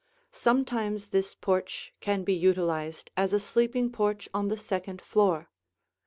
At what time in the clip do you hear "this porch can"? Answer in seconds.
1.09-2.23